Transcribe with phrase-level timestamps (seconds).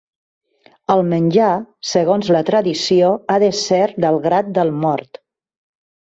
[0.93, 1.49] El menjar,
[1.89, 5.23] segons la tradició, ha de ser del grat del mort.